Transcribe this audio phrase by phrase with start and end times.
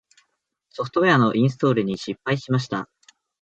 [0.71, 2.89] ソフトウェアのインストールに失敗しました。